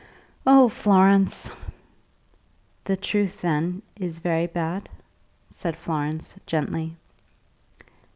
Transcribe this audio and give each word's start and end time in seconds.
"Oh, 0.47 0.67
Florence!" 0.67 1.51
"The 2.85 2.97
truth, 2.97 3.41
then, 3.41 3.83
is 3.97 4.17
very 4.17 4.47
bad?" 4.47 4.89
said 5.51 5.75
Florence, 5.77 6.33
gently. 6.47 6.95